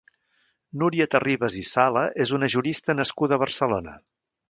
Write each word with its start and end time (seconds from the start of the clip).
Núria 0.83 1.07
Terribas 1.17 1.59
i 1.65 1.67
Sala 1.73 2.07
és 2.27 2.35
una 2.41 2.53
jurista 2.57 2.99
nascuda 3.01 3.39
a 3.41 3.45
Barcelona. 3.47 3.99